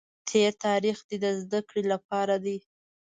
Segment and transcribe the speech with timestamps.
[0.29, 2.57] تېر تاریخ دې د زده کړې لپاره دی.